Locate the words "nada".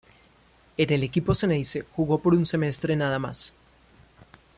2.95-3.19